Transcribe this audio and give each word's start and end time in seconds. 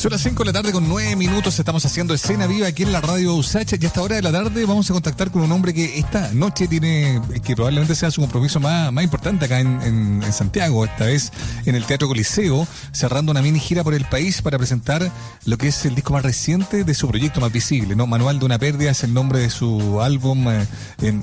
Son 0.00 0.10
las 0.10 0.22
5 0.22 0.44
de 0.44 0.46
la 0.46 0.52
tarde 0.54 0.72
con 0.72 0.88
9 0.88 1.14
minutos. 1.14 1.58
Estamos 1.58 1.84
haciendo 1.84 2.14
escena 2.14 2.46
viva 2.46 2.66
aquí 2.66 2.84
en 2.84 2.90
la 2.90 3.02
radio 3.02 3.34
Usacha. 3.34 3.76
Y 3.78 3.84
a 3.84 3.88
esta 3.88 4.00
hora 4.00 4.16
de 4.16 4.22
la 4.22 4.32
tarde 4.32 4.64
vamos 4.64 4.88
a 4.88 4.94
contactar 4.94 5.30
con 5.30 5.42
un 5.42 5.52
hombre 5.52 5.74
que 5.74 5.98
esta 5.98 6.32
noche 6.32 6.66
tiene, 6.68 7.20
que 7.44 7.54
probablemente 7.54 7.94
sea 7.94 8.10
su 8.10 8.22
compromiso 8.22 8.60
más, 8.60 8.90
más 8.94 9.04
importante 9.04 9.44
acá 9.44 9.60
en, 9.60 9.82
en, 9.82 10.32
Santiago. 10.32 10.86
Esta 10.86 11.04
vez 11.04 11.32
en 11.66 11.74
el 11.74 11.84
Teatro 11.84 12.08
Coliseo, 12.08 12.66
cerrando 12.92 13.30
una 13.30 13.42
mini 13.42 13.60
gira 13.60 13.84
por 13.84 13.92
el 13.92 14.06
país 14.06 14.40
para 14.40 14.56
presentar 14.56 15.12
lo 15.44 15.58
que 15.58 15.68
es 15.68 15.84
el 15.84 15.94
disco 15.94 16.14
más 16.14 16.22
reciente 16.22 16.82
de 16.82 16.94
su 16.94 17.06
proyecto 17.06 17.42
más 17.42 17.52
visible. 17.52 17.94
¿no? 17.94 18.06
Manual 18.06 18.38
de 18.38 18.46
una 18.46 18.58
pérdida 18.58 18.92
es 18.92 19.04
el 19.04 19.12
nombre 19.12 19.40
de 19.40 19.50
su 19.50 20.00
álbum 20.00 20.48
eh, 20.48 20.66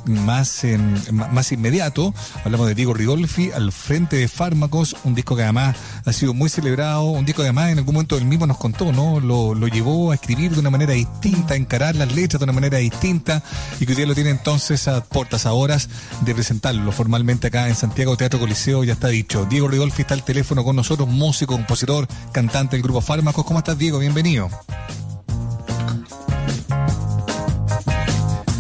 más, 0.05 0.61
más 1.11 1.51
inmediato. 1.51 2.13
Hablamos 2.45 2.67
de 2.67 2.75
Diego 2.75 2.93
Ridolfi 2.93 3.49
al 3.53 3.71
frente 3.71 4.17
de 4.17 4.27
Fármacos, 4.27 4.95
un 5.03 5.15
disco 5.15 5.35
que 5.35 5.41
además 5.41 5.75
ha 6.05 6.13
sido 6.13 6.35
muy 6.35 6.49
celebrado, 6.49 7.05
un 7.05 7.25
disco 7.25 7.41
que 7.41 7.47
además 7.47 7.71
en 7.71 7.79
algún 7.79 7.95
momento 7.95 8.15
él 8.19 8.25
mismo 8.25 8.45
nos 8.45 8.66
contó, 8.67 8.91
¿no? 8.91 9.21
Lo, 9.21 9.55
lo, 9.55 9.67
llevó 9.67 10.11
a 10.11 10.15
escribir 10.15 10.51
de 10.51 10.59
una 10.59 10.69
manera 10.69 10.91
distinta, 10.91 11.53
a 11.53 11.57
encarar 11.57 11.95
las 11.95 12.13
letras 12.13 12.39
de 12.39 12.43
una 12.43 12.51
manera 12.51 12.77
distinta 12.79 13.41
y 13.79 13.85
que 13.85 13.93
hoy 13.93 13.95
día 13.95 14.05
lo 14.05 14.13
tiene 14.13 14.29
entonces 14.29 14.89
a 14.89 15.05
portas 15.05 15.45
a 15.45 15.53
horas 15.53 15.87
de 16.21 16.33
presentarlo 16.33 16.91
formalmente 16.91 17.47
acá 17.47 17.69
en 17.69 17.75
Santiago 17.75 18.17
Teatro 18.17 18.39
Coliseo, 18.39 18.83
ya 18.83 18.93
está 18.93 19.07
dicho. 19.07 19.45
Diego 19.45 19.69
Ridolfi 19.69 20.01
está 20.01 20.15
al 20.15 20.23
teléfono 20.23 20.65
con 20.65 20.75
nosotros, 20.75 21.07
músico, 21.07 21.53
compositor, 21.53 22.07
cantante 22.33 22.75
del 22.75 22.83
grupo 22.83 22.99
Fármacos. 22.99 23.45
¿Cómo 23.45 23.59
estás, 23.59 23.77
Diego? 23.77 23.99
Bienvenido. 23.99 24.49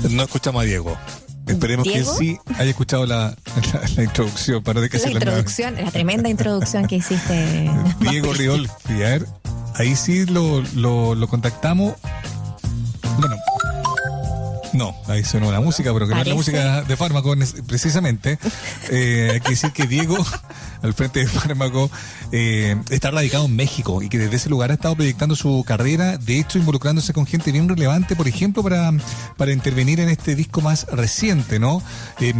No 0.09 0.23
escuchamos 0.23 0.61
a 0.61 0.65
Diego. 0.65 0.97
Esperemos 1.47 1.87
que 1.87 2.03
sí 2.03 2.37
haya 2.57 2.69
escuchado 2.69 3.05
la, 3.05 3.35
introducción. 3.97 4.63
Para 4.63 4.81
de 4.81 4.89
que 4.89 4.97
la 4.99 5.11
introducción, 5.11 5.75
la, 5.75 5.91
tremenda 5.91 6.29
introducción 6.29 6.87
que 6.87 6.97
hiciste. 6.97 7.69
Diego 7.99 8.33
Ridolfi, 8.33 8.93
a 8.93 9.09
ver, 9.09 9.25
ahí 9.77 9.95
sí 9.95 10.25
lo, 10.25 10.61
lo, 10.75 11.27
contactamos. 11.27 11.95
Bueno, 13.19 13.35
no, 14.73 14.95
ahí 15.07 15.23
suena 15.23 15.51
la 15.51 15.61
música, 15.61 15.93
pero 15.93 16.07
que 16.07 16.13
no 16.13 16.21
es 16.21 16.27
la 16.27 16.35
música 16.35 16.81
de 16.83 16.97
fármaco 16.97 17.33
precisamente. 17.67 18.37
Eh, 18.89 19.31
hay 19.33 19.39
que 19.41 19.51
decir 19.51 19.71
que 19.71 19.87
Diego 19.87 20.17
al 20.81 20.93
frente 20.93 21.19
de 21.21 21.27
Fármaco, 21.27 21.89
eh, 22.31 22.75
está 22.89 23.11
radicado 23.11 23.45
en 23.45 23.55
México 23.55 24.01
y 24.01 24.09
que 24.09 24.17
desde 24.17 24.35
ese 24.35 24.49
lugar 24.49 24.71
ha 24.71 24.75
estado 24.75 24.95
proyectando 24.95 25.35
su 25.35 25.63
carrera, 25.65 26.17
de 26.17 26.39
hecho 26.39 26.57
involucrándose 26.57 27.13
con 27.13 27.25
gente 27.25 27.51
bien 27.51 27.67
relevante, 27.67 28.15
por 28.15 28.27
ejemplo, 28.27 28.63
para, 28.63 28.91
para 29.37 29.51
intervenir 29.51 29.99
en 29.99 30.09
este 30.09 30.35
disco 30.35 30.61
más 30.61 30.85
reciente, 30.87 31.59
¿no? 31.59 31.81
Eh, 32.19 32.33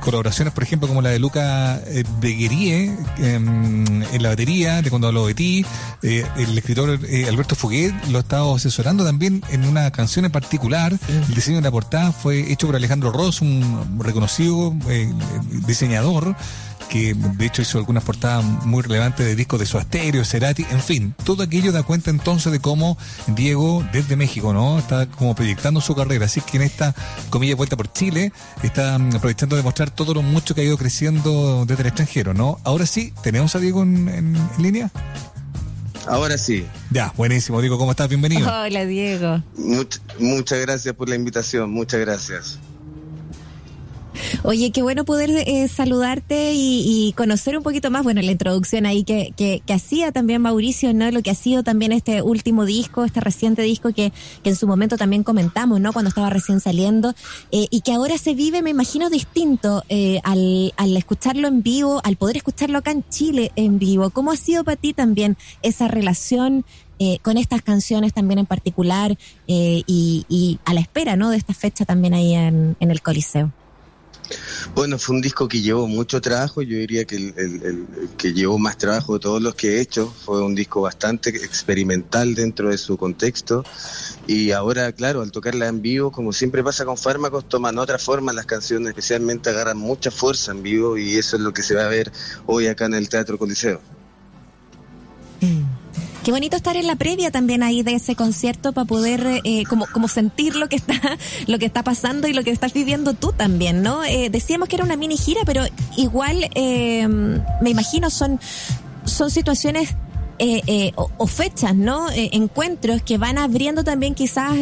colaboraciones, 0.00 0.52
por 0.54 0.62
ejemplo, 0.62 0.88
como 0.88 1.02
la 1.02 1.10
de 1.10 1.18
Luca 1.18 1.80
eh, 1.86 2.04
Beguerie 2.20 2.94
em, 3.18 4.02
en 4.02 4.22
la 4.22 4.30
batería, 4.30 4.82
de 4.82 4.90
cuando 4.90 5.08
hablo 5.08 5.26
de 5.26 5.34
ti, 5.34 5.66
el 6.02 6.58
escritor 6.58 6.98
Alberto 7.28 7.54
Fuguet 7.54 7.94
lo 8.08 8.18
ha 8.18 8.20
estado 8.20 8.54
asesorando 8.54 9.04
también 9.04 9.42
en 9.50 9.64
una 9.64 9.90
canción 9.90 10.24
en 10.24 10.32
particular, 10.32 10.92
el 11.08 11.34
diseño 11.34 11.56
de 11.56 11.62
la 11.62 11.70
portada 11.70 12.12
fue 12.12 12.52
hecho 12.52 12.66
por 12.66 12.76
Alejandro 12.76 13.10
Ross, 13.10 13.40
un 13.40 13.98
reconocido 13.98 14.74
diseñador, 15.66 16.36
que 16.88 17.14
de 17.14 17.46
hecho 17.46 17.62
hizo 17.62 17.78
algunas 17.78 18.04
portadas 18.04 18.44
muy 18.44 18.82
relevantes 18.82 19.26
de 19.26 19.34
discos 19.34 19.60
de 19.60 19.66
su 19.66 19.78
Asterio, 19.78 20.24
Cerati, 20.24 20.64
en 20.70 20.80
fin, 20.80 21.14
todo 21.24 21.42
aquello 21.42 21.72
da 21.72 21.82
cuenta 21.82 22.10
entonces 22.10 22.52
de 22.52 22.60
cómo 22.60 22.96
Diego 23.28 23.84
desde 23.92 24.16
México, 24.16 24.52
¿no? 24.52 24.78
Está 24.78 25.06
como 25.06 25.34
proyectando 25.34 25.80
su 25.80 25.94
carrera, 25.94 26.26
así 26.26 26.40
que 26.40 26.56
en 26.56 26.62
esta 26.62 26.94
comilla 27.30 27.56
vuelta 27.56 27.76
por 27.76 27.92
Chile 27.92 28.32
está 28.62 28.98
mm, 28.98 29.16
aprovechando 29.16 29.56
de 29.56 29.62
mostrar 29.62 29.90
todo 29.90 30.14
lo 30.14 30.22
mucho 30.22 30.54
que 30.54 30.62
ha 30.62 30.64
ido 30.64 30.78
creciendo 30.78 31.64
desde 31.66 31.82
el 31.82 31.88
extranjero, 31.88 32.34
¿no? 32.34 32.58
Ahora 32.64 32.86
sí, 32.86 33.12
¿tenemos 33.22 33.54
a 33.54 33.58
Diego 33.58 33.82
en, 33.82 34.36
línea? 34.58 34.90
Ahora 36.06 36.36
sí. 36.36 36.66
Ya, 36.90 37.12
buenísimo. 37.16 37.60
Diego, 37.60 37.78
¿cómo 37.78 37.92
estás? 37.92 38.08
Bienvenido. 38.08 38.46
Hola, 38.46 38.84
Diego. 38.84 39.42
muchas 40.18 40.60
gracias 40.60 40.94
por 40.94 41.08
la 41.08 41.14
invitación. 41.14 41.70
Muchas 41.70 42.00
gracias. 42.00 42.58
Oye, 44.46 44.72
qué 44.72 44.82
bueno 44.82 45.06
poder 45.06 45.30
eh, 45.30 45.68
saludarte 45.68 46.52
y, 46.54 47.14
conocer 47.16 47.56
un 47.56 47.62
poquito 47.62 47.90
más, 47.90 48.02
bueno, 48.04 48.20
la 48.20 48.30
introducción 48.30 48.84
ahí 48.84 49.02
que, 49.02 49.32
que, 49.34 49.62
hacía 49.72 50.12
también 50.12 50.42
Mauricio, 50.42 50.92
¿no? 50.92 51.10
Lo 51.10 51.22
que 51.22 51.30
ha 51.30 51.34
sido 51.34 51.62
también 51.62 51.92
este 51.92 52.20
último 52.20 52.66
disco, 52.66 53.06
este 53.06 53.20
reciente 53.20 53.62
disco 53.62 53.94
que, 53.94 54.12
que 54.42 54.50
en 54.50 54.56
su 54.56 54.66
momento 54.66 54.98
también 54.98 55.22
comentamos, 55.22 55.80
¿no? 55.80 55.94
Cuando 55.94 56.10
estaba 56.10 56.28
recién 56.28 56.60
saliendo, 56.60 57.14
eh, 57.52 57.68
y 57.70 57.80
que 57.80 57.94
ahora 57.94 58.18
se 58.18 58.34
vive, 58.34 58.60
me 58.60 58.68
imagino, 58.68 59.08
distinto 59.08 59.82
eh, 59.88 60.20
al, 60.24 60.74
al 60.76 60.94
escucharlo 60.94 61.48
en 61.48 61.62
vivo, 61.62 62.02
al 62.04 62.16
poder 62.16 62.36
escucharlo 62.36 62.76
acá 62.76 62.90
en 62.90 63.02
Chile 63.08 63.50
en 63.56 63.78
vivo. 63.78 64.10
¿Cómo 64.10 64.30
ha 64.30 64.36
sido 64.36 64.62
para 64.62 64.76
ti 64.76 64.92
también 64.92 65.38
esa 65.62 65.88
relación? 65.88 66.66
con 67.20 67.36
estas 67.36 67.60
canciones 67.60 68.14
también 68.14 68.38
en 68.38 68.46
particular 68.46 69.18
y, 69.46 69.84
y, 70.26 70.58
a 70.64 70.72
la 70.72 70.80
espera 70.80 71.16
¿no? 71.16 71.28
de 71.28 71.36
esta 71.36 71.52
fecha 71.52 71.84
también 71.84 72.14
ahí 72.14 72.32
en, 72.32 72.76
en 72.80 72.90
el 72.90 73.02
Coliseo. 73.02 73.52
Bueno, 74.74 74.98
fue 74.98 75.14
un 75.14 75.22
disco 75.22 75.48
que 75.48 75.60
llevó 75.60 75.86
mucho 75.86 76.20
trabajo, 76.20 76.62
yo 76.62 76.76
diría 76.76 77.04
que 77.04 77.16
el, 77.16 77.86
que 78.16 78.32
llevó 78.32 78.58
más 78.58 78.78
trabajo 78.78 79.14
de 79.14 79.20
todos 79.20 79.42
los 79.42 79.54
que 79.54 79.76
he 79.76 79.80
hecho, 79.80 80.12
fue 80.24 80.42
un 80.42 80.54
disco 80.54 80.80
bastante 80.80 81.30
experimental 81.30 82.34
dentro 82.34 82.70
de 82.70 82.78
su 82.78 82.96
contexto 82.96 83.64
y 84.26 84.52
ahora, 84.52 84.92
claro, 84.92 85.22
al 85.22 85.30
tocarla 85.30 85.68
en 85.68 85.82
vivo, 85.82 86.10
como 86.10 86.32
siempre 86.32 86.64
pasa 86.64 86.84
con 86.84 86.96
fármacos, 86.96 87.48
toman 87.48 87.78
otra 87.78 87.98
forma 87.98 88.32
las 88.32 88.46
canciones, 88.46 88.88
especialmente 88.88 89.50
agarran 89.50 89.78
mucha 89.78 90.10
fuerza 90.10 90.52
en 90.52 90.62
vivo 90.62 90.96
y 90.96 91.16
eso 91.16 91.36
es 91.36 91.42
lo 91.42 91.52
que 91.52 91.62
se 91.62 91.74
va 91.74 91.84
a 91.84 91.88
ver 91.88 92.10
hoy 92.46 92.66
acá 92.66 92.86
en 92.86 92.94
el 92.94 93.08
Teatro 93.08 93.38
Coliseo. 93.38 93.80
Qué 96.24 96.32
bonito 96.32 96.56
estar 96.56 96.74
en 96.74 96.86
la 96.86 96.96
previa 96.96 97.30
también 97.30 97.62
ahí 97.62 97.82
de 97.82 97.92
ese 97.92 98.16
concierto 98.16 98.72
para 98.72 98.86
poder 98.86 99.42
eh, 99.44 99.64
como, 99.68 99.84
como 99.86 100.08
sentir 100.08 100.56
lo 100.56 100.70
que 100.70 100.76
está 100.76 100.94
lo 101.46 101.58
que 101.58 101.66
está 101.66 101.82
pasando 101.82 102.26
y 102.26 102.32
lo 102.32 102.42
que 102.42 102.50
estás 102.50 102.72
viviendo 102.72 103.12
tú 103.12 103.34
también, 103.34 103.82
¿no? 103.82 104.02
Eh, 104.04 104.30
decíamos 104.30 104.70
que 104.70 104.76
era 104.76 104.86
una 104.86 104.96
mini 104.96 105.18
gira, 105.18 105.42
pero 105.44 105.64
igual 105.98 106.48
eh, 106.54 107.06
me 107.06 107.68
imagino 107.68 108.08
son 108.08 108.40
son 109.04 109.30
situaciones 109.30 109.96
eh, 110.38 110.62
eh, 110.66 110.92
o, 110.96 111.26
fechas, 111.26 111.76
¿no? 111.76 112.10
Eh, 112.10 112.30
encuentros 112.32 113.02
que 113.02 113.18
van 113.18 113.38
abriendo 113.38 113.84
también 113.84 114.14
quizás 114.14 114.54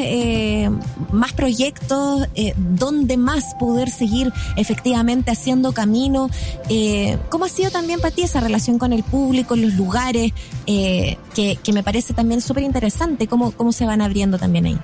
más 1.13 1.33
proyectos, 1.33 2.29
donde 2.57 3.17
más 3.17 3.55
poder 3.59 3.91
seguir 3.91 4.33
efectivamente 4.57 5.31
haciendo 5.31 5.73
camino. 5.73 6.29
¿Cómo 7.31 7.45
ha 7.47 7.49
sido 7.49 7.71
también 7.71 8.01
para 8.01 8.15
ti 8.15 8.23
esa 8.23 8.41
relación 8.41 8.79
con 8.79 8.93
el 8.93 9.03
público, 9.03 9.57
los 9.57 9.75
lugares, 9.75 10.33
que, 10.67 11.19
que 11.63 11.73
me 11.73 11.83
parece 11.83 12.15
también 12.15 12.41
súper 12.41 12.65
interesante, 12.65 13.27
cómo, 13.27 13.53
cómo 13.53 13.73
se 13.73 13.87
van 13.87 14.03
abriendo 14.03 14.39
también 14.39 14.67
ahí? 14.67 14.79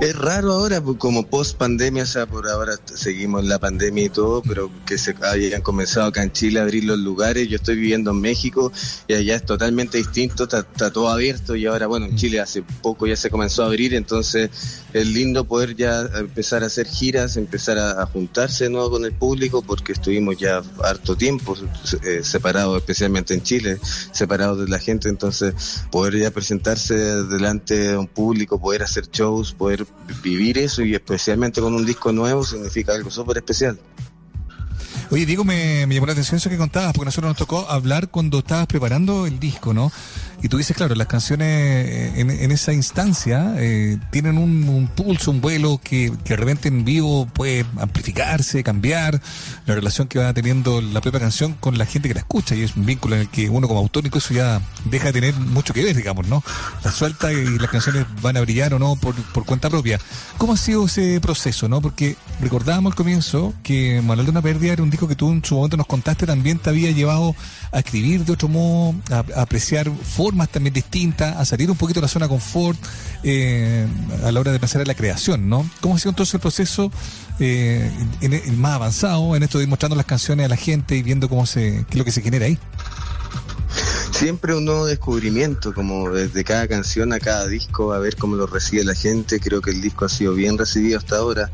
Es 0.00 0.16
raro 0.16 0.52
ahora, 0.52 0.80
pues, 0.80 0.96
como 0.96 1.26
post 1.26 1.58
pandemia, 1.58 2.04
o 2.04 2.06
sea, 2.06 2.24
por 2.24 2.48
ahora 2.48 2.72
seguimos 2.94 3.44
la 3.44 3.58
pandemia 3.58 4.04
y 4.04 4.08
todo, 4.08 4.40
pero 4.40 4.70
que 4.86 4.96
se 4.96 5.14
hayan 5.20 5.60
comenzado 5.60 6.06
acá 6.06 6.22
en 6.22 6.32
Chile 6.32 6.58
a 6.58 6.62
abrir 6.62 6.84
los 6.84 6.98
lugares. 6.98 7.46
Yo 7.48 7.56
estoy 7.56 7.76
viviendo 7.76 8.12
en 8.12 8.20
México 8.22 8.72
y 9.08 9.12
allá 9.12 9.36
es 9.36 9.44
totalmente 9.44 9.98
distinto, 9.98 10.44
está, 10.44 10.62
todo 10.90 11.10
abierto 11.10 11.54
y 11.54 11.66
ahora, 11.66 11.86
bueno, 11.86 12.06
en 12.06 12.16
Chile 12.16 12.40
hace 12.40 12.62
poco 12.62 13.06
ya 13.06 13.14
se 13.14 13.28
comenzó 13.28 13.62
a 13.62 13.66
abrir, 13.66 13.92
entonces 13.92 14.48
es 14.94 15.06
lindo 15.06 15.44
poder 15.44 15.76
ya 15.76 16.08
empezar 16.16 16.62
a 16.62 16.66
hacer 16.66 16.86
giras, 16.86 17.36
empezar 17.36 17.78
a, 17.78 18.06
juntarse 18.06 18.64
de 18.64 18.70
nuevo 18.70 18.92
con 18.92 19.04
el 19.04 19.12
público, 19.12 19.60
porque 19.60 19.92
estuvimos 19.92 20.38
ya 20.38 20.62
harto 20.82 21.14
tiempo 21.14 21.54
eh, 22.04 22.20
separados, 22.22 22.78
especialmente 22.78 23.34
en 23.34 23.42
Chile, 23.42 23.78
separados 24.12 24.60
de 24.60 24.68
la 24.68 24.78
gente, 24.78 25.10
entonces 25.10 25.54
poder 25.92 26.16
ya 26.16 26.30
presentarse 26.30 26.94
delante 26.94 27.76
de 27.76 27.96
un 27.98 28.08
público, 28.08 28.58
poder 28.58 28.82
hacer 28.82 29.06
shows, 29.10 29.52
poder 29.52 29.89
vivir 30.22 30.58
eso 30.58 30.82
y 30.82 30.94
especialmente 30.94 31.60
con 31.60 31.74
un 31.74 31.86
disco 31.86 32.12
nuevo 32.12 32.44
significa 32.44 32.92
algo 32.92 33.10
súper 33.10 33.38
especial. 33.38 33.78
Oye, 35.10 35.26
Diego, 35.26 35.42
me, 35.42 35.86
me, 35.86 35.94
llamó 35.94 36.06
la 36.06 36.12
atención 36.12 36.36
eso 36.36 36.48
que 36.48 36.56
contabas, 36.56 36.92
porque 36.92 37.06
nosotros 37.06 37.30
nos 37.30 37.36
tocó 37.36 37.68
hablar 37.68 38.10
cuando 38.10 38.38
estabas 38.38 38.68
preparando 38.68 39.26
el 39.26 39.40
disco, 39.40 39.74
¿no? 39.74 39.90
Y 40.42 40.48
tú 40.48 40.56
dices, 40.56 40.74
claro, 40.76 40.94
las 40.94 41.06
canciones 41.06 41.48
eh, 41.48 42.12
en, 42.16 42.30
en 42.30 42.50
esa 42.50 42.72
instancia 42.72 43.54
eh, 43.58 43.98
tienen 44.10 44.38
un, 44.38 44.88
pulso, 44.94 45.30
un 45.30 45.40
vuelo 45.40 45.80
que, 45.82 46.12
que 46.24 46.34
de 46.34 46.36
repente 46.36 46.68
en 46.68 46.84
vivo 46.84 47.26
puede 47.26 47.66
amplificarse, 47.78 48.62
cambiar 48.62 49.20
la 49.66 49.74
relación 49.74 50.08
que 50.08 50.18
va 50.18 50.32
teniendo 50.32 50.80
la 50.80 51.02
propia 51.02 51.20
canción 51.20 51.54
con 51.60 51.76
la 51.76 51.84
gente 51.84 52.08
que 52.08 52.14
la 52.14 52.20
escucha. 52.20 52.54
Y 52.54 52.62
es 52.62 52.74
un 52.74 52.86
vínculo 52.86 53.16
en 53.16 53.22
el 53.22 53.28
que 53.28 53.50
uno 53.50 53.68
como 53.68 53.80
autor 53.80 54.06
incluso 54.06 54.32
ya 54.32 54.62
deja 54.86 55.06
de 55.06 55.12
tener 55.12 55.34
mucho 55.34 55.74
que 55.74 55.84
ver, 55.84 55.94
digamos, 55.94 56.26
¿no? 56.26 56.42
La 56.84 56.90
suelta 56.90 57.32
y 57.32 57.58
las 57.58 57.70
canciones 57.70 58.06
van 58.22 58.38
a 58.38 58.40
brillar 58.40 58.72
o 58.72 58.78
no 58.78 58.96
por, 58.96 59.14
por 59.14 59.44
cuenta 59.44 59.68
propia. 59.68 60.00
¿Cómo 60.38 60.54
ha 60.54 60.56
sido 60.56 60.86
ese 60.86 61.20
proceso, 61.20 61.68
no? 61.68 61.82
Porque 61.82 62.16
recordábamos 62.40 62.92
al 62.92 62.96
comienzo 62.96 63.52
que 63.62 64.00
Manuel 64.00 64.26
de 64.26 64.30
una 64.30 64.42
Pérdida 64.42 64.72
era 64.72 64.82
un 64.82 64.90
disco 64.90 65.06
que 65.06 65.16
tú 65.16 65.30
en 65.30 65.44
su 65.44 65.54
momento 65.54 65.76
nos 65.76 65.86
contaste 65.86 66.26
también 66.26 66.58
te 66.58 66.70
había 66.70 66.90
llevado 66.92 67.34
a 67.72 67.80
escribir 67.80 68.24
de 68.24 68.32
otro 68.32 68.48
modo, 68.48 68.94
a, 69.10 69.24
a 69.38 69.42
apreciar 69.42 69.90
formas 69.90 70.29
también 70.50 70.74
distintas, 70.74 71.36
a 71.36 71.44
salir 71.44 71.70
un 71.70 71.76
poquito 71.76 72.00
de 72.00 72.04
la 72.04 72.08
zona 72.08 72.28
confort 72.28 72.78
eh, 73.22 73.86
a 74.24 74.32
la 74.32 74.40
hora 74.40 74.52
de 74.52 74.58
pensar 74.58 74.80
en 74.80 74.88
la 74.88 74.94
creación, 74.94 75.48
¿no? 75.48 75.68
¿Cómo 75.80 75.96
ha 75.96 75.98
sido 75.98 76.10
entonces 76.10 76.34
el 76.34 76.40
proceso 76.40 76.90
eh, 77.38 77.90
en, 78.20 78.60
más 78.60 78.74
avanzado 78.74 79.36
en 79.36 79.42
esto 79.42 79.58
de 79.58 79.64
ir 79.64 79.70
mostrando 79.70 79.96
las 79.96 80.06
canciones 80.06 80.46
a 80.46 80.48
la 80.48 80.56
gente 80.56 80.96
y 80.96 81.02
viendo 81.02 81.28
cómo 81.28 81.46
se, 81.46 81.84
qué 81.90 81.98
lo 81.98 82.04
que 82.04 82.12
se 82.12 82.22
genera 82.22 82.46
ahí? 82.46 82.58
Siempre 84.10 84.54
un 84.54 84.64
nuevo 84.64 84.86
descubrimiento, 84.86 85.72
como 85.72 86.10
desde 86.10 86.44
cada 86.44 86.66
canción 86.68 87.12
a 87.12 87.20
cada 87.20 87.46
disco, 87.46 87.92
a 87.92 87.98
ver 87.98 88.16
cómo 88.16 88.36
lo 88.36 88.46
recibe 88.46 88.84
la 88.84 88.94
gente. 88.94 89.40
Creo 89.40 89.62
que 89.62 89.70
el 89.70 89.80
disco 89.80 90.04
ha 90.04 90.08
sido 90.08 90.34
bien 90.34 90.58
recibido 90.58 90.98
hasta 90.98 91.16
ahora 91.16 91.50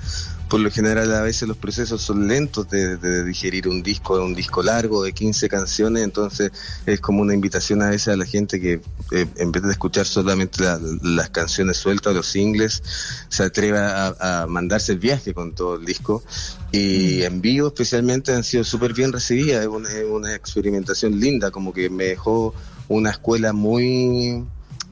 por 0.48 0.60
lo 0.60 0.70
general 0.70 1.12
a 1.14 1.22
veces 1.22 1.48
los 1.48 1.56
procesos 1.56 2.02
son 2.02 2.28
lentos 2.28 2.68
de, 2.70 3.24
digerir 3.24 3.68
un 3.68 3.82
disco, 3.82 4.22
un 4.22 4.34
disco 4.34 4.62
largo 4.62 5.02
de 5.02 5.12
15 5.12 5.48
canciones, 5.48 6.04
entonces 6.04 6.52
es 6.86 7.00
como 7.00 7.22
una 7.22 7.34
invitación 7.34 7.82
a 7.82 7.90
veces 7.90 8.08
a 8.08 8.16
la 8.16 8.26
gente 8.26 8.60
que 8.60 8.80
eh, 9.12 9.26
en 9.36 9.52
vez 9.52 9.62
de 9.64 9.72
escuchar 9.72 10.06
solamente 10.06 10.62
las 11.02 11.30
canciones 11.30 11.76
sueltas, 11.76 12.14
los 12.14 12.26
singles, 12.26 12.82
se 13.28 13.42
atreva 13.42 14.14
a, 14.20 14.46
mandarse 14.46 14.92
el 14.92 14.98
viaje 14.98 15.34
con 15.34 15.54
todo 15.54 15.76
el 15.76 15.84
disco 15.84 16.22
y 16.70 17.18
mm. 17.20 17.24
en 17.24 17.40
vivo 17.40 17.68
especialmente 17.68 18.32
han 18.32 18.44
sido 18.44 18.62
súper 18.64 18.92
bien 18.92 19.12
recibidas, 19.12 19.64
es 19.64 20.04
una 20.08 20.34
experimentación 20.34 21.18
linda, 21.18 21.50
como 21.50 21.72
que 21.72 21.90
me 21.90 22.04
dejó 22.04 22.54
una 22.88 23.10
escuela 23.10 23.52
muy 23.52 24.44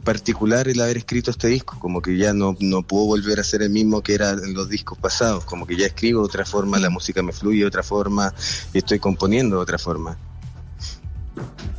particular 0.04 0.68
el 0.68 0.80
haber 0.80 0.98
escrito 0.98 1.30
este 1.30 1.48
disco, 1.48 1.78
como 1.80 2.00
que 2.00 2.16
ya 2.16 2.32
no, 2.32 2.56
no 2.60 2.82
puedo 2.82 3.06
volver 3.06 3.40
a 3.40 3.44
ser 3.44 3.62
el 3.62 3.70
mismo 3.70 4.02
que 4.02 4.14
era 4.14 4.30
en 4.30 4.54
los 4.54 4.68
discos 4.68 4.98
pasados, 4.98 5.44
como 5.44 5.66
que 5.66 5.76
ya 5.76 5.86
escribo 5.86 6.20
de 6.20 6.26
otra 6.26 6.44
forma, 6.44 6.78
la 6.78 6.90
música 6.90 7.22
me 7.22 7.32
fluye 7.32 7.60
de 7.60 7.66
otra 7.66 7.82
forma 7.82 8.32
y 8.72 8.78
estoy 8.78 8.98
componiendo 9.00 9.56
de 9.56 9.62
otra 9.62 9.78
forma. 9.78 10.16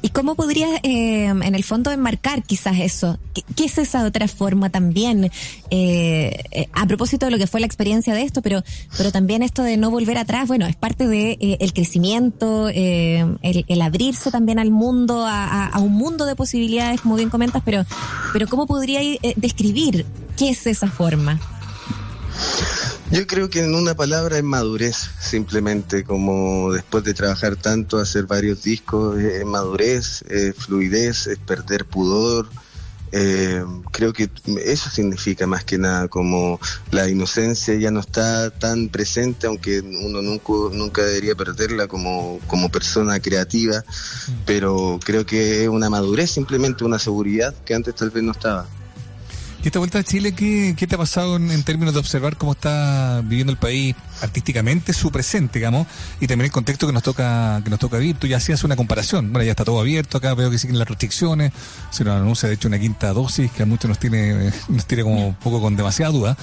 ¿Y 0.06 0.10
cómo 0.10 0.36
podrías, 0.36 0.70
eh, 0.84 1.26
en 1.26 1.56
el 1.56 1.64
fondo, 1.64 1.90
enmarcar 1.90 2.44
quizás 2.44 2.78
eso? 2.80 3.18
¿Qué, 3.34 3.66
es 3.66 3.80
esa 3.80 4.06
otra 4.06 4.28
forma 4.28 4.70
también? 4.70 5.32
Eh, 5.72 6.44
eh, 6.52 6.70
a 6.74 6.86
propósito 6.86 7.26
de 7.26 7.32
lo 7.32 7.40
que 7.40 7.48
fue 7.48 7.60
la 7.60 7.66
experiencia 7.66 8.14
de 8.14 8.22
esto, 8.22 8.44
pero, 8.44 8.64
pero 9.00 9.12
también 9.12 9.42
esto 9.42 9.64
de 9.64 9.78
no 9.78 9.90
volver 9.90 10.20
atrás, 10.20 10.48
bueno, 10.48 10.68
es 10.68 10.76
parte 10.76 11.08
de 11.08 11.58
el 11.60 11.74
crecimiento, 11.74 12.70
el, 12.70 13.82
abrirse 13.82 14.30
también 14.30 14.60
al 14.60 14.70
mundo, 14.70 15.26
a, 15.28 15.72
un 15.80 15.94
mundo 15.94 16.28
de 16.28 16.36
posibilidades, 16.36 17.02
como 17.02 17.16
bien 17.16 17.32
comentas, 17.32 17.64
pero, 17.66 17.84
pero 18.32 18.48
¿cómo 18.48 18.68
podría 18.68 19.00
describir 19.36 20.06
qué 20.38 20.50
es 20.50 20.68
esa 20.68 20.88
forma? 20.88 21.40
Yo 23.12 23.28
creo 23.28 23.50
que 23.50 23.60
en 23.64 23.76
una 23.76 23.94
palabra 23.94 24.38
es 24.38 24.44
madurez, 24.44 24.96
simplemente, 25.20 26.04
como 26.04 26.72
después 26.72 27.04
de 27.04 27.14
trabajar 27.14 27.56
tanto, 27.56 28.00
hacer 28.00 28.26
varios 28.26 28.64
discos, 28.64 29.20
es 29.20 29.46
madurez, 29.46 30.24
es 30.28 30.56
fluidez, 30.56 31.28
es 31.28 31.38
perder 31.38 31.86
pudor. 31.86 32.50
Eh, 33.12 33.64
creo 33.92 34.12
que 34.12 34.30
eso 34.66 34.90
significa 34.90 35.46
más 35.46 35.64
que 35.64 35.78
nada, 35.78 36.08
como 36.08 36.60
la 36.92 37.08
inocencia 37.08 37.76
ya 37.76 37.92
no 37.92 38.00
está 38.00 38.50
tan 38.50 38.90
presente, 38.90 39.46
aunque 39.46 39.82
uno 39.82 40.24
nunca, 40.24 40.54
nunca 40.74 41.04
debería 41.04 41.36
perderla 41.36 41.88
como, 41.88 42.40
como 42.48 42.70
persona 42.70 43.20
creativa, 43.20 43.86
mm. 44.28 44.32
pero 44.46 45.00
creo 45.04 45.26
que 45.28 45.64
es 45.64 45.70
una 45.70 45.92
madurez, 45.92 46.32
simplemente 46.32 46.84
una 46.84 46.98
seguridad 46.98 47.54
que 47.64 47.76
antes 47.76 47.94
tal 47.94 48.10
vez 48.10 48.24
no 48.24 48.32
estaba. 48.32 48.68
¿Y 49.66 49.70
esta 49.70 49.80
vuelta 49.80 49.98
a 49.98 50.04
Chile 50.04 50.34
qué, 50.34 50.76
qué 50.78 50.86
te 50.86 50.94
ha 50.94 50.98
pasado 51.00 51.38
en, 51.38 51.64
términos 51.64 51.96
de 51.96 52.00
observar 52.00 52.38
cómo 52.38 52.52
está 52.52 53.24
viviendo 53.26 53.52
el 53.52 53.58
país 53.58 53.96
artísticamente, 54.22 54.94
su 54.94 55.12
presente, 55.12 55.58
digamos, 55.58 55.88
y 56.22 56.28
también 56.28 56.46
el 56.46 56.52
contexto 56.52 56.86
que 56.86 56.94
nos 56.94 57.02
toca 57.02 57.64
que 57.64 57.72
nos 57.72 57.80
toca 57.80 57.98
vivir? 57.98 58.16
Tú 58.16 58.28
ya 58.28 58.38
hacías 58.38 58.64
una 58.64 58.76
comparación. 58.76 59.32
Bueno, 59.34 59.44
ya 59.44 59.50
está 59.50 59.66
todo 59.66 59.80
abierto, 59.80 60.20
acá 60.20 60.36
veo 60.36 60.52
que 60.52 60.60
siguen 60.60 60.78
las 60.78 60.88
restricciones, 60.88 61.52
se 61.90 62.04
nos 62.04 62.16
anuncia 62.16 62.48
de 62.48 62.54
hecho 62.54 62.68
una 62.68 62.78
quinta 62.78 63.12
dosis 63.12 63.50
que 63.52 63.64
a 63.64 63.66
muchos 63.66 63.90
nos 63.90 63.98
tiene 63.98 64.54
nos 64.70 64.86
tiene 64.86 65.02
como 65.02 65.30
un 65.30 65.34
poco 65.34 65.60
con 65.60 65.76
demasiada 65.76 66.12
duda. 66.12 66.38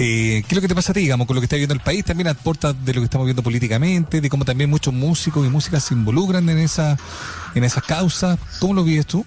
Eh, 0.00 0.42
¿Qué 0.42 0.48
es 0.48 0.54
lo 0.56 0.60
que 0.60 0.66
te 0.66 0.74
pasa 0.74 0.90
a 0.90 0.94
ti, 0.94 1.02
digamos, 1.02 1.28
con 1.28 1.36
lo 1.36 1.40
que 1.40 1.44
está 1.44 1.54
viviendo 1.54 1.74
el 1.74 1.80
país? 1.80 2.04
También 2.04 2.26
aporta 2.26 2.72
de 2.72 2.92
lo 2.92 3.02
que 3.02 3.04
estamos 3.04 3.24
viendo 3.24 3.44
políticamente, 3.44 4.20
de 4.20 4.28
cómo 4.28 4.44
también 4.44 4.68
muchos 4.68 4.92
músicos 4.92 5.46
y 5.46 5.48
músicas 5.48 5.84
se 5.84 5.94
involucran 5.94 6.48
en 6.48 6.58
esa 6.58 6.96
en 7.54 7.62
esas 7.62 7.84
causas. 7.84 8.36
¿Cómo 8.58 8.74
lo 8.74 8.82
vives 8.82 9.06
tú? 9.06 9.24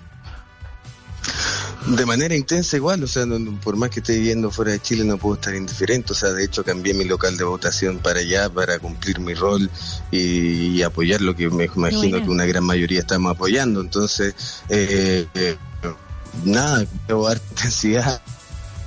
De 1.96 2.06
manera 2.06 2.36
intensa 2.36 2.76
igual, 2.76 3.02
o 3.04 3.08
sea, 3.08 3.26
por 3.64 3.78
más 3.78 3.90
que 3.90 4.02
esté 4.02 4.14
viviendo 4.14 4.52
fuera 4.52 4.72
de 4.72 4.82
Chile 4.82 5.06
no 5.06 5.18
puedo 5.18 5.36
estar 5.36 5.56
indiferente, 5.56 6.12
o 6.12 6.16
sea, 6.16 6.30
de 6.30 6.44
hecho 6.44 6.64
cambié 6.64 6.94
mi 6.94 7.06
local 7.06 7.38
de 7.38 7.46
votación 7.46 8.00
para 8.00 8.20
allá 8.20 8.50
para 8.50 8.78
cumplir 8.78 9.20
mi 9.20 9.34
rol 9.34 9.70
y, 10.12 10.82
apoyar 10.82 11.22
lo 11.22 11.36
que 11.36 11.50
me 11.50 11.66
imagino 11.66 12.22
que 12.22 12.30
una 12.30 12.46
gran 12.46 12.64
mayoría 12.64 13.00
estamos 13.00 13.32
apoyando, 13.32 13.80
entonces, 13.80 14.36
eh, 14.70 15.26
eh, 15.34 15.56
nada, 16.44 16.86
harta 17.10 17.64
ansiedad 17.64 18.22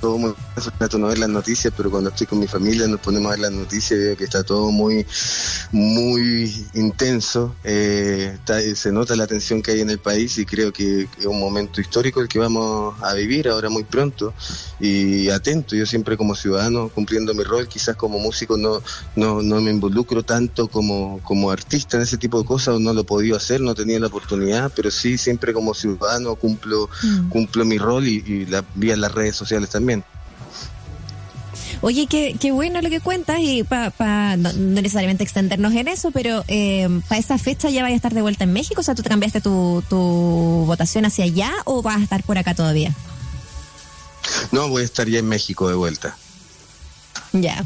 todo 0.01 0.17
muy 0.17 0.33
trato 0.77 0.97
no 0.97 1.07
ver 1.07 1.19
las 1.19 1.29
noticias, 1.29 1.71
pero 1.77 1.91
cuando 1.91 2.09
estoy 2.09 2.25
con 2.27 2.39
mi 2.39 2.47
familia 2.47 2.87
nos 2.87 2.99
ponemos 2.99 3.27
a 3.27 3.31
ver 3.31 3.39
las 3.39 3.51
noticias 3.51 3.91
y 3.99 4.03
veo 4.03 4.17
que 4.17 4.23
está 4.23 4.43
todo 4.43 4.71
muy, 4.71 5.05
muy 5.71 6.65
intenso. 6.73 7.55
Eh, 7.63 8.37
se 8.75 8.91
nota 8.91 9.15
la 9.15 9.27
tensión 9.27 9.61
que 9.61 9.71
hay 9.71 9.81
en 9.81 9.91
el 9.91 9.99
país 9.99 10.37
y 10.39 10.45
creo 10.45 10.73
que 10.73 11.07
es 11.19 11.25
un 11.25 11.39
momento 11.39 11.79
histórico 11.79 12.19
el 12.19 12.27
que 12.27 12.39
vamos 12.39 12.95
a 13.01 13.13
vivir 13.13 13.47
ahora 13.47 13.69
muy 13.69 13.83
pronto. 13.83 14.33
Y 14.79 15.29
atento, 15.29 15.75
yo 15.75 15.85
siempre 15.85 16.17
como 16.17 16.35
ciudadano 16.35 16.89
cumpliendo 16.89 17.33
mi 17.35 17.43
rol, 17.43 17.67
quizás 17.67 17.95
como 17.95 18.17
músico 18.17 18.57
no, 18.57 18.81
no, 19.15 19.41
no 19.43 19.61
me 19.61 19.69
involucro 19.69 20.23
tanto 20.23 20.67
como, 20.67 21.19
como 21.23 21.51
artista 21.51 21.97
en 21.97 22.03
ese 22.03 22.17
tipo 22.17 22.39
de 22.39 22.45
cosas, 22.45 22.79
no 22.79 22.91
lo 22.93 23.01
he 23.01 23.05
podido 23.05 23.37
hacer, 23.37 23.61
no 23.61 23.75
tenía 23.75 23.99
la 23.99 24.07
oportunidad, 24.07 24.71
pero 24.75 24.89
sí 24.89 25.19
siempre 25.19 25.53
como 25.53 25.75
ciudadano 25.75 26.35
cumplo, 26.35 26.89
mm. 27.03 27.29
cumplo 27.29 27.65
mi 27.65 27.77
rol 27.77 28.07
y, 28.07 28.23
y 28.25 28.45
la, 28.47 28.65
vía 28.73 28.97
las 28.97 29.13
redes 29.13 29.35
sociales 29.35 29.69
también. 29.69 29.90
Oye, 31.81 32.05
qué, 32.05 32.35
qué 32.39 32.51
bueno 32.51 32.79
lo 32.81 32.89
que 32.89 32.99
cuentas 32.99 33.37
y 33.39 33.63
para 33.63 34.37
no, 34.37 34.53
necesariamente 34.53 35.23
extendernos 35.23 35.73
en 35.73 35.87
eso, 35.87 36.11
pero 36.11 36.43
eh, 36.47 36.87
para 37.07 37.19
esa 37.19 37.39
fecha 37.39 37.69
ya 37.71 37.81
vaya 37.81 37.93
a 37.93 37.95
estar 37.95 38.13
de 38.13 38.21
vuelta 38.21 38.43
en 38.43 38.53
México, 38.53 38.81
o 38.81 38.83
sea, 38.83 38.93
¿tú 38.93 39.01
te 39.01 39.09
cambiaste 39.09 39.41
tu, 39.41 39.83
tu 39.89 39.97
votación 40.67 41.05
hacia 41.05 41.25
allá 41.25 41.51
o 41.65 41.81
vas 41.81 41.97
a 41.97 42.03
estar 42.03 42.21
por 42.23 42.37
acá 42.37 42.53
todavía? 42.53 42.93
No, 44.51 44.69
voy 44.69 44.83
a 44.83 44.85
estar 44.85 45.07
ya 45.07 45.19
en 45.19 45.27
México 45.27 45.67
de 45.67 45.75
vuelta. 45.75 46.15
Ya. 47.33 47.65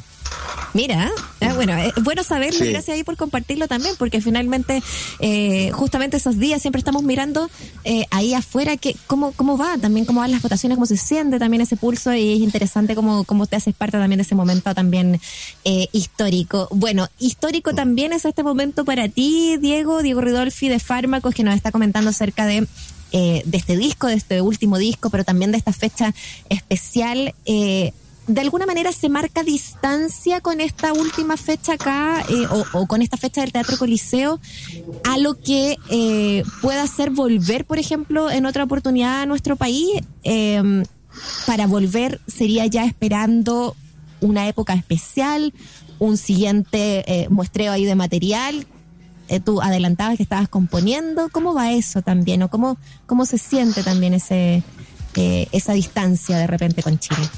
Mira, 0.75 1.09
ah, 1.39 1.53
bueno, 1.53 1.73
es 1.77 1.93
bueno 2.03 2.21
saberlo 2.21 2.59
gracias 2.59 2.89
ahí 2.89 3.05
por 3.05 3.15
compartirlo 3.15 3.65
también, 3.69 3.95
porque 3.97 4.19
finalmente, 4.19 4.83
eh, 5.19 5.71
justamente 5.71 6.17
esos 6.17 6.37
días 6.37 6.61
siempre 6.61 6.79
estamos 6.79 7.01
mirando 7.01 7.49
eh, 7.85 8.03
ahí 8.11 8.33
afuera 8.33 8.75
que 8.75 8.97
cómo, 9.07 9.31
cómo 9.31 9.57
va, 9.57 9.77
también 9.77 10.05
cómo 10.05 10.19
van 10.19 10.31
las 10.31 10.41
votaciones, 10.41 10.75
cómo 10.75 10.85
se 10.85 10.97
siente 10.97 11.39
también 11.39 11.61
ese 11.61 11.77
pulso 11.77 12.13
y 12.13 12.33
es 12.33 12.39
interesante 12.41 12.93
cómo, 12.93 13.23
cómo 13.23 13.47
te 13.47 13.55
haces 13.55 13.73
parte 13.73 13.97
también 13.97 14.17
de 14.17 14.23
ese 14.23 14.35
momento 14.35 14.75
también 14.75 15.21
eh, 15.63 15.87
histórico. 15.93 16.67
Bueno, 16.71 17.07
histórico 17.19 17.73
también 17.73 18.11
es 18.11 18.25
este 18.25 18.43
momento 18.43 18.83
para 18.83 19.07
ti, 19.07 19.55
Diego, 19.61 20.03
Diego 20.03 20.19
Ridolfi 20.19 20.67
de 20.67 20.79
Fármacos, 20.79 21.33
que 21.33 21.45
nos 21.45 21.55
está 21.55 21.71
comentando 21.71 22.09
acerca 22.09 22.45
de 22.45 22.67
de 23.13 23.43
este 23.53 23.77
disco, 23.77 24.07
de 24.07 24.15
este 24.15 24.41
último 24.41 24.77
disco, 24.77 25.09
pero 25.09 25.23
también 25.23 25.53
de 25.53 25.57
esta 25.57 25.71
fecha 25.71 26.13
especial. 26.49 27.33
Eh, 27.45 27.93
de 28.27 28.41
alguna 28.41 28.65
manera 28.65 28.91
se 28.91 29.07
marca 29.07 29.43
distancia 29.43 30.41
con 30.41 30.59
esta 30.59 30.93
última 30.93 31.37
fecha 31.37 31.73
acá 31.73 32.23
eh, 32.29 32.47
o, 32.73 32.87
con 32.87 33.01
esta 33.01 33.17
fecha 33.17 33.41
del 33.41 33.51
Teatro 33.51 33.77
Coliseo 33.77 34.39
a 35.03 35.17
lo 35.17 35.39
que 35.39 35.77
eh, 35.89 36.43
pueda 36.61 36.83
hacer 36.83 37.11
volver, 37.11 37.65
por 37.65 37.77
ejemplo, 37.77 38.31
en 38.31 38.45
otra 38.45 38.63
oportunidad 38.63 39.21
a 39.21 39.25
nuestro 39.25 39.55
país. 39.55 40.01
Em, 40.23 40.83
para 41.45 41.67
volver 41.67 42.19
sería 42.27 42.65
ya 42.65 42.83
esperando 42.83 43.75
una 44.21 44.47
época 44.47 44.73
especial, 44.73 45.53
un 45.99 46.17
siguiente 46.17 47.03
eh, 47.07 47.29
muestreo 47.29 47.71
ahí 47.71 47.85
de 47.85 47.95
material. 47.95 48.65
tú 49.43 49.61
adelantabas 49.61 50.17
que 50.17 50.23
estabas 50.23 50.49
componiendo. 50.49 51.29
¿Cómo 51.29 51.53
va 51.53 51.71
eso 51.71 52.01
también? 52.01 52.41
¿O 52.43 52.49
cómo, 52.49 52.77
cómo 53.05 53.25
se 53.25 53.37
siente 53.37 53.83
también 53.83 54.13
ese, 54.13 54.63
esa 55.15 55.73
distancia 55.73 56.37
de 56.37 56.47
repente 56.47 56.83
con 56.83 56.99
Chile? 56.99 57.29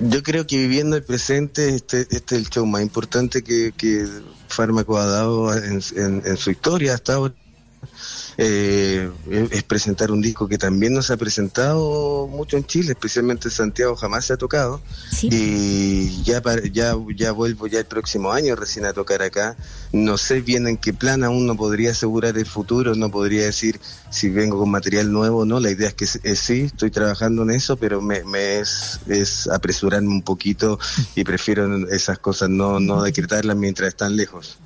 Yo 0.00 0.22
creo 0.22 0.46
que 0.46 0.56
viviendo 0.56 0.96
el 0.96 1.02
presente, 1.02 1.74
este, 1.74 2.02
este 2.10 2.36
es 2.36 2.42
el 2.42 2.50
show 2.50 2.66
más 2.66 2.82
importante 2.82 3.42
que, 3.42 3.72
que 3.76 4.06
Fármaco 4.48 4.98
ha 4.98 5.06
dado 5.06 5.54
en, 5.54 5.80
en 5.96 6.36
su 6.36 6.50
historia 6.50 6.94
hasta 6.94 7.14
ahora 7.14 7.34
eh, 8.38 9.10
es 9.50 9.62
presentar 9.62 10.10
un 10.10 10.20
disco 10.20 10.46
que 10.46 10.58
también 10.58 10.92
nos 10.92 11.10
ha 11.10 11.16
presentado 11.16 12.26
mucho 12.26 12.56
en 12.56 12.64
Chile, 12.64 12.92
especialmente 12.92 13.48
en 13.48 13.52
Santiago 13.52 13.96
jamás 13.96 14.26
se 14.26 14.34
ha 14.34 14.36
tocado. 14.36 14.80
Y 15.22 16.22
ya, 16.22 16.42
ya, 16.70 16.94
ya 17.14 17.32
vuelvo 17.32 17.66
ya 17.66 17.78
el 17.78 17.86
próximo 17.86 18.32
año 18.32 18.54
recién 18.54 18.84
a 18.84 18.92
tocar 18.92 19.22
acá. 19.22 19.56
No 19.92 20.18
sé 20.18 20.42
bien 20.42 20.68
en 20.68 20.76
qué 20.76 20.92
plan, 20.92 21.24
aún 21.24 21.46
no 21.46 21.56
podría 21.56 21.92
asegurar 21.92 22.36
el 22.36 22.46
futuro, 22.46 22.94
no 22.94 23.10
podría 23.10 23.44
decir 23.44 23.80
si 24.10 24.28
vengo 24.28 24.58
con 24.58 24.70
material 24.70 25.10
nuevo 25.10 25.40
o 25.40 25.44
no. 25.44 25.58
La 25.58 25.70
idea 25.70 25.88
es 25.88 25.94
que 25.94 26.06
sí, 26.06 26.62
estoy 26.62 26.90
trabajando 26.90 27.42
en 27.42 27.50
eso, 27.50 27.76
pero 27.76 28.02
me, 28.02 28.22
me 28.24 28.58
es, 28.58 29.00
es 29.06 29.48
apresurarme 29.48 30.08
un 30.08 30.22
poquito 30.22 30.78
y 31.14 31.24
prefiero 31.24 31.88
esas 31.88 32.18
cosas 32.18 32.50
no, 32.50 32.80
no 32.80 33.02
decretarlas 33.02 33.56
mientras 33.56 33.88
están 33.88 34.16
lejos. 34.16 34.58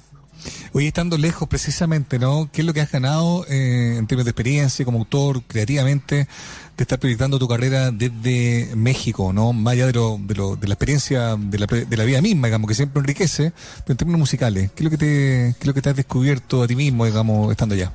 Hoy 0.73 0.87
estando 0.87 1.19
lejos 1.19 1.49
precisamente, 1.49 2.21
¿no? 2.21 2.49
¿Qué 2.53 2.61
es 2.61 2.67
lo 2.67 2.73
que 2.73 2.81
has 2.81 2.93
ganado 2.93 3.45
eh, 3.49 3.97
en 3.99 4.07
términos 4.07 4.25
de 4.25 4.31
experiencia 4.31 4.85
como 4.85 4.99
autor, 4.99 5.43
creativamente, 5.43 6.29
de 6.77 6.83
estar 6.83 6.97
proyectando 7.01 7.41
tu 7.41 7.49
carrera 7.49 7.91
desde 7.91 8.71
México, 8.77 9.33
¿no? 9.33 9.53
Más 9.53 9.73
allá 9.73 9.87
de, 9.87 9.95
lo, 9.95 10.21
de, 10.23 10.35
lo, 10.37 10.55
de 10.55 10.69
la 10.69 10.75
experiencia 10.75 11.37
de 11.37 11.59
la, 11.59 11.67
de 11.67 11.97
la 11.97 12.05
vida 12.05 12.23
misma, 12.23 12.47
digamos, 12.47 12.69
que 12.69 12.77
siempre 12.77 13.01
enriquece, 13.01 13.53
pero 13.85 13.95
en 13.95 13.97
términos 13.97 14.21
musicales, 14.21 14.71
¿qué 14.71 14.85
es 14.85 14.85
lo 14.85 14.91
que 14.91 14.99
te, 14.99 15.07
qué 15.07 15.57
es 15.59 15.67
lo 15.67 15.75
que 15.75 15.83
te 15.83 15.91
has 15.91 15.97
descubierto 15.97 16.63
a 16.63 16.69
ti 16.69 16.77
mismo, 16.77 17.05
digamos, 17.05 17.51
estando 17.51 17.75
allá? 17.75 17.93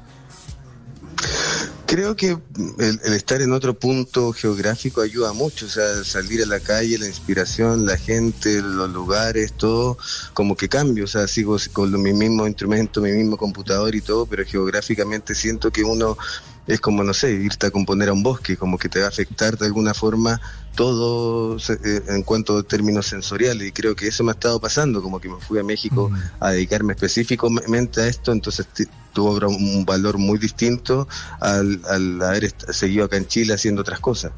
Creo 1.87 2.15
que 2.15 2.37
el, 2.79 3.13
estar 3.13 3.41
en 3.43 3.53
otro 3.53 3.77
punto 3.77 4.33
geográfico 4.33 5.01
ayuda 5.01 5.33
mucho, 5.33 5.67
o 5.67 5.69
sea, 5.69 6.03
salir 6.03 6.41
a 6.41 6.47
la 6.47 6.59
calle, 6.59 6.97
la 6.97 7.05
inspiración, 7.05 7.85
la 7.85 7.97
gente, 7.97 8.61
los 8.61 8.89
lugares, 8.91 9.53
todo, 9.53 9.97
como 10.33 10.57
que 10.57 10.67
cambia, 10.67 11.03
o 11.03 11.07
sea, 11.07 11.27
sigo 11.27 11.57
con 11.73 12.01
mi 12.01 12.11
mismo 12.11 12.47
instrumento, 12.47 13.01
mi 13.01 13.11
mismo 13.11 13.37
computador 13.37 13.93
y 13.93 14.01
todo, 14.01 14.25
pero 14.25 14.43
geográficamente 14.45 15.35
siento 15.35 15.71
que 15.71 15.83
uno 15.83 16.17
es 16.65 16.81
como, 16.81 17.03
no 17.03 17.13
sé, 17.13 17.31
irte 17.31 17.67
a 17.67 17.71
componer 17.71 18.09
a 18.09 18.13
un 18.13 18.23
bosque, 18.23 18.57
como 18.57 18.79
que 18.79 18.89
te 18.89 18.99
va 18.99 19.05
a 19.05 19.09
afectar 19.09 19.55
de 19.57 19.67
alguna 19.67 19.93
forma 19.93 20.41
todo 20.75 21.57
eh, 21.57 22.03
en 22.09 22.23
cuanto 22.23 22.57
a 22.57 22.63
términos 22.63 23.07
sensoriales 23.07 23.67
y 23.67 23.71
creo 23.71 23.95
que 23.95 24.07
eso 24.07 24.23
me 24.23 24.31
ha 24.31 24.33
estado 24.33 24.59
pasando, 24.59 25.01
como 25.01 25.19
que 25.19 25.29
me 25.29 25.39
fui 25.39 25.59
a 25.59 25.63
México 25.63 26.09
mm. 26.09 26.43
a 26.43 26.51
dedicarme 26.51 26.93
específicamente 26.93 28.01
a 28.01 28.07
esto, 28.07 28.31
entonces 28.31 28.67
tuvo 29.13 29.47
un 29.47 29.85
valor 29.85 30.17
muy 30.17 30.37
distinto 30.37 31.07
al, 31.39 31.81
haber 32.21 32.53
seguido 32.73 33.05
acá 33.05 33.17
en 33.17 33.27
Chile 33.27 33.53
haciendo 33.53 33.81
otras 33.81 33.99
cosas. 33.99 34.31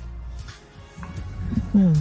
Mm. 1.74 1.94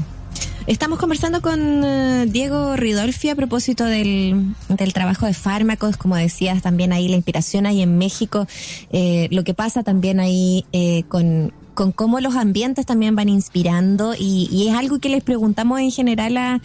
Estamos 0.67 0.99
conversando 0.99 1.41
con 1.43 1.85
eh, 1.85 2.27
Diego 2.29 2.75
Ridolfi 2.75 3.29
a 3.29 3.37
propósito 3.37 3.85
del, 3.85 4.53
del, 4.69 4.93
trabajo 4.93 5.25
de 5.25 5.33
fármacos, 5.33 5.97
como 5.97 6.17
decías, 6.17 6.61
también 6.61 6.93
ahí 6.93 7.09
la 7.09 7.15
inspiración 7.15 7.67
ahí 7.67 7.83
en 7.83 7.99
México, 7.99 8.49
eh, 8.91 9.29
lo 9.31 9.45
que 9.45 9.55
pasa 9.55 9.85
también 9.85 10.19
ahí 10.19 10.67
eh, 10.73 11.05
con, 11.05 11.53
con 11.77 11.93
cómo 11.93 12.19
los 12.21 12.35
ambientes 12.35 12.87
también 12.87 13.15
van 13.15 13.29
inspirando 13.29 14.15
y, 14.19 14.49
y, 14.51 14.69
es 14.69 14.75
algo 14.75 14.99
que 14.99 15.11
les 15.11 15.23
preguntamos 15.23 15.79
en 15.79 15.93
general 15.93 16.37
a, 16.39 16.61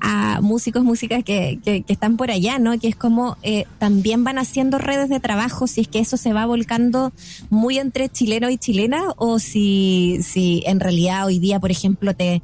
a 0.00 0.40
músicos, 0.40 0.82
músicas 0.82 1.22
que, 1.22 1.60
que, 1.62 1.84
están 1.86 2.16
por 2.16 2.30
allá, 2.30 2.58
¿no? 2.58 2.76
Que 2.78 2.88
es 2.88 2.96
como 2.96 3.36
eh, 3.42 3.66
también 3.78 4.24
van 4.24 4.38
haciendo 4.38 4.78
redes 4.78 5.10
de 5.10 5.20
trabajo, 5.20 5.66
si 5.66 5.82
es 5.82 5.88
que 5.88 5.98
eso 5.98 6.16
se 6.16 6.32
va 6.32 6.46
volcando 6.46 7.12
muy 7.50 7.78
entre 7.78 8.08
chileno 8.08 8.48
y 8.50 8.56
chilena 8.56 9.02
o 9.16 9.38
si, 9.38 10.18
si 10.22 10.62
en 10.66 10.80
realidad 10.80 11.26
hoy 11.26 11.38
día, 11.38 11.60
por 11.60 11.70
ejemplo, 11.70 12.14
te, 12.14 12.42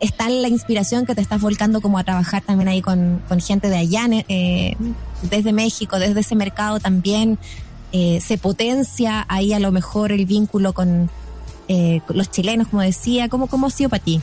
está 0.00 0.28
la 0.28 0.48
inspiración 0.48 1.06
que 1.06 1.14
te 1.14 1.20
estás 1.20 1.40
volcando 1.40 1.80
como 1.80 1.98
a 1.98 2.04
trabajar 2.04 2.42
también 2.42 2.68
ahí 2.68 2.82
con, 2.82 3.22
gente 3.40 3.68
de 3.68 3.76
allá, 3.76 4.06
eh, 4.28 4.76
desde 5.30 5.52
México, 5.52 5.98
desde 6.00 6.20
ese 6.20 6.34
mercado 6.34 6.80
también. 6.80 7.38
Eh, 7.92 8.20
se 8.20 8.38
potencia 8.38 9.24
ahí 9.28 9.52
a 9.52 9.60
lo 9.60 9.70
mejor 9.70 10.12
el 10.12 10.26
vínculo 10.26 10.72
con, 10.72 11.10
eh, 11.68 12.00
los 12.08 12.30
chilenos, 12.30 12.68
como 12.68 12.82
decía. 12.82 13.28
¿Cómo, 13.28 13.46
cómo 13.46 13.66
ha 13.66 13.70
sido 13.70 13.90
para 13.90 14.02
ti? 14.02 14.20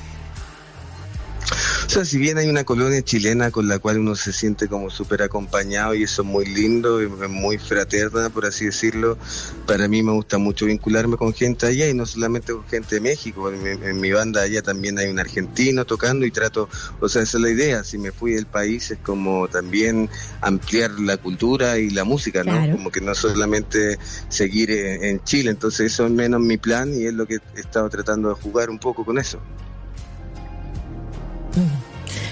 O 1.89 1.91
sea, 1.91 2.05
si 2.05 2.19
bien 2.19 2.37
hay 2.37 2.47
una 2.47 2.65
colonia 2.65 3.01
chilena 3.01 3.49
con 3.49 3.67
la 3.67 3.79
cual 3.79 3.97
uno 3.97 4.15
se 4.15 4.31
siente 4.31 4.67
como 4.67 4.91
súper 4.91 5.23
acompañado 5.23 5.95
y 5.95 6.03
eso 6.03 6.21
es 6.21 6.27
muy 6.27 6.45
lindo, 6.45 7.01
y 7.01 7.07
muy 7.07 7.57
fraterna, 7.57 8.29
por 8.29 8.45
así 8.45 8.65
decirlo, 8.65 9.17
para 9.65 9.87
mí 9.87 10.03
me 10.03 10.11
gusta 10.11 10.37
mucho 10.37 10.67
vincularme 10.67 11.17
con 11.17 11.33
gente 11.33 11.65
allá 11.65 11.89
y 11.89 11.95
no 11.95 12.05
solamente 12.05 12.53
con 12.53 12.63
gente 12.67 12.93
de 12.93 13.01
México. 13.01 13.51
En 13.51 13.99
mi, 13.99 14.11
banda 14.11 14.43
allá 14.43 14.61
también 14.61 14.99
hay 14.99 15.07
un 15.07 15.17
argentino 15.17 15.83
tocando 15.83 16.27
y 16.27 16.31
trato, 16.31 16.69
o 16.99 17.09
sea, 17.09 17.23
esa 17.23 17.39
es 17.39 17.41
la 17.41 17.49
idea. 17.49 17.83
Si 17.83 17.97
me 17.97 18.11
fui 18.11 18.33
del 18.33 18.45
país 18.45 18.91
es 18.91 18.99
como 18.99 19.47
también 19.47 20.11
ampliar 20.41 20.91
la 20.91 21.17
cultura 21.17 21.79
y 21.79 21.89
la 21.89 22.03
música, 22.03 22.43
¿no? 22.43 22.71
Como 22.71 22.91
que 22.91 23.01
no 23.01 23.15
solamente 23.15 23.97
seguir 24.27 24.69
en, 24.69 25.03
en 25.05 25.23
Chile. 25.23 25.49
Entonces, 25.49 25.91
eso 25.91 26.05
es 26.05 26.11
menos 26.11 26.39
mi 26.39 26.57
plan 26.59 26.93
y 26.93 27.07
es 27.07 27.15
lo 27.15 27.25
que 27.25 27.39
he 27.55 27.59
estado 27.59 27.89
tratando 27.89 28.29
de 28.29 28.35
jugar 28.35 28.69
un 28.69 28.77
poco 28.77 29.03
con 29.03 29.17
eso. 29.17 29.39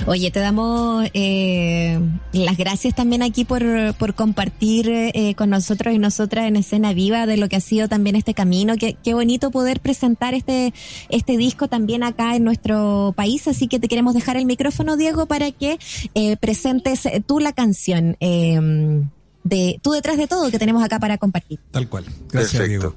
Oye, 0.05 0.31
te 0.31 0.39
damos 0.39 1.05
eh, 1.13 1.99
las 2.31 2.57
gracias 2.57 2.95
también 2.95 3.21
aquí 3.21 3.43
por, 3.45 3.93
por 3.95 4.15
compartir 4.15 4.89
eh, 4.89 5.35
con 5.35 5.49
nosotros 5.49 5.93
y 5.93 5.99
nosotras 5.99 6.45
en 6.45 6.55
escena 6.55 6.93
viva 6.93 7.25
de 7.25 7.37
lo 7.37 7.49
que 7.49 7.57
ha 7.57 7.61
sido 7.61 7.87
también 7.89 8.15
este 8.15 8.33
camino. 8.33 8.75
Qué, 8.77 9.13
bonito 9.13 9.51
poder 9.51 9.79
presentar 9.79 10.33
este, 10.33 10.73
este 11.09 11.37
disco 11.37 11.67
también 11.67 12.03
acá 12.03 12.35
en 12.35 12.43
nuestro 12.43 13.13
país. 13.15 13.47
Así 13.47 13.67
que 13.67 13.79
te 13.79 13.87
queremos 13.87 14.13
dejar 14.13 14.37
el 14.37 14.45
micrófono, 14.45 14.95
Diego, 14.95 15.25
para 15.25 15.51
que 15.51 15.77
eh, 16.15 16.37
presentes 16.37 17.03
tú 17.25 17.39
la 17.39 17.51
canción. 17.51 18.17
De 19.47 19.79
tú 19.81 19.91
detrás 19.91 20.17
de 20.17 20.27
todo 20.27 20.51
que 20.51 20.59
tenemos 20.59 20.83
acá 20.83 20.99
para 20.99 21.17
compartir. 21.17 21.59
Tal 21.71 21.87
cual. 21.87 22.05
Gracias, 22.29 22.67
Diego. 22.67 22.95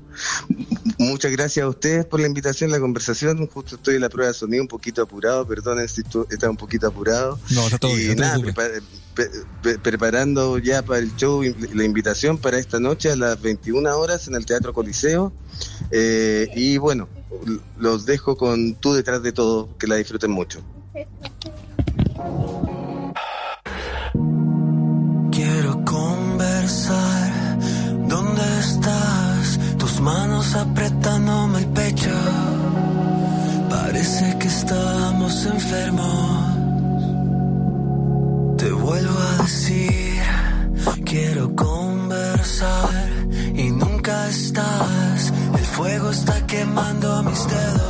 Muchas 0.99 1.31
gracias 1.31 1.65
a 1.65 1.69
ustedes 1.69 2.05
por 2.05 2.21
la 2.21 2.27
invitación, 2.27 2.71
la 2.71 2.81
conversación. 2.81 3.47
Justo 3.47 3.77
estoy 3.77 3.95
en 3.95 4.01
la 4.01 4.09
prueba 4.09 4.29
de 4.29 4.35
sonido 4.35 4.63
un 4.63 4.69
poquito 4.69 5.03
apurado, 5.03 5.47
perdonen 5.47 5.89
si 5.89 6.03
está 6.31 6.51
un 6.51 6.57
poquito 6.57 6.89
apurado. 6.89 7.39
No, 7.51 7.65
está 7.67 7.79
todo 7.79 7.95
bien. 7.95 8.17
nada, 8.17 8.39
preparando 9.83 10.59
ya 10.59 10.83
para 10.83 10.99
el 10.99 11.15
show 11.17 11.43
la 11.73 11.85
invitación 11.85 12.39
para 12.39 12.59
esta 12.59 12.81
noche 12.81 13.11
a 13.11 13.17
las 13.17 13.41
21 13.41 13.97
horas 13.97 14.27
en 14.29 14.35
el 14.35 14.45
Teatro 14.45 14.75
Coliseo. 14.75 15.33
Eh, 15.91 16.49
y 16.57 16.79
bueno, 16.79 17.09
los 17.79 18.07
dejo 18.07 18.37
con 18.37 18.75
tú 18.75 18.93
detrás 18.93 19.23
de 19.23 19.33
todo, 19.33 19.77
que 19.79 19.87
la 19.87 19.97
disfruten 19.97 20.31
mucho. 20.31 20.63
Conversar. 26.71 27.59
¿Dónde 28.09 28.43
estás? 28.61 29.59
Tus 29.79 30.01
manos 30.01 30.55
apretándome 30.55 31.59
el 31.59 31.67
pecho. 31.67 32.11
Parece 33.69 34.37
que 34.39 34.47
estamos 34.47 35.47
enfermos. 35.47 36.57
Te 38.57 38.71
vuelvo 38.71 39.19
a 39.19 39.43
decir, 39.43 40.23
quiero 41.05 41.55
conversar 41.57 42.91
y 43.55 43.71
nunca 43.71 44.29
estás. 44.29 45.33
El 45.59 45.65
fuego 45.65 46.11
está 46.11 46.47
quemando 46.47 47.23
mis 47.25 47.49
dedos. 47.49 47.90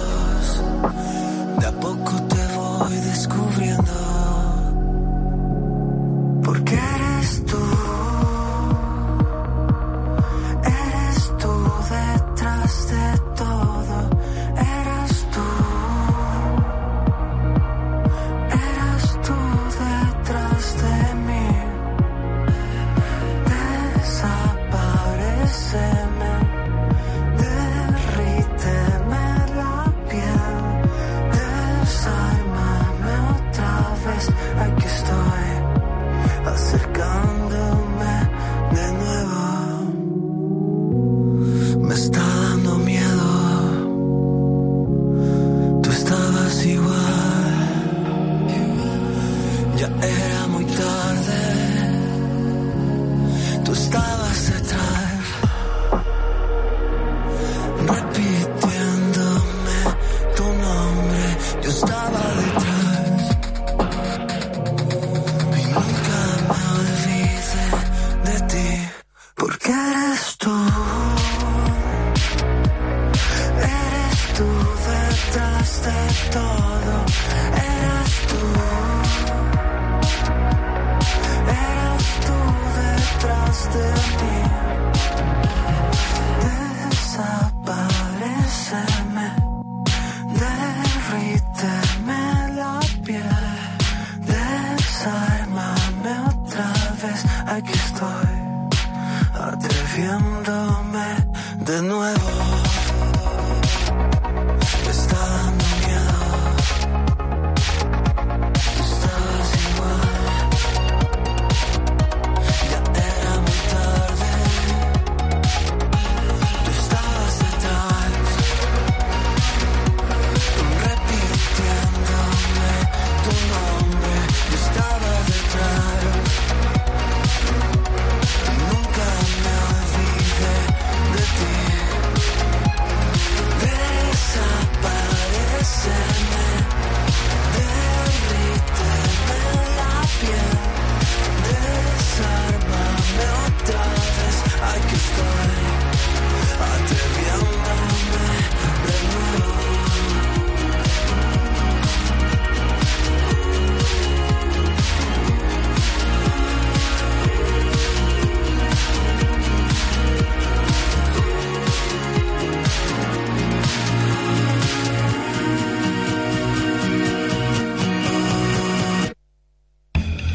Tú 53.70 53.74
estabas 53.74 54.19